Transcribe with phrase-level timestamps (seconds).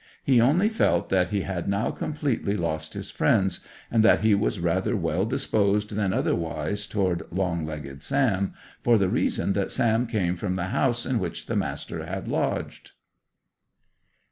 [0.23, 3.59] He only felt that he had now completely lost his friends,
[3.91, 8.51] and that he was rather well disposed than otherwise toward long legged Sam,
[8.81, 12.93] for the reason that Sam came from the house in which the Master had lodged.